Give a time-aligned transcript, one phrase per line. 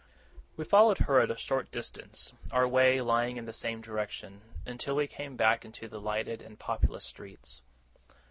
[0.57, 4.95] We followed her at a short distance, our way lying in the same direction, until
[4.95, 7.61] we came back into the lighted and populous streets.